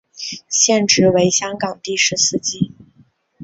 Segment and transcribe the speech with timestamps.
[0.49, 2.73] 现职为香港的士司机。